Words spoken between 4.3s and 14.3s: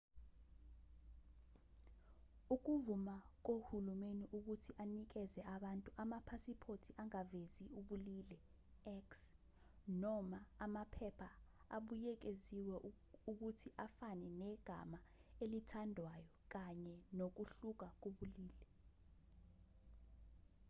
ukuthi anikeze abantu amaphasiphothiangavezi ubulili x noma amaphepha abuyekeziwe ukuthi afane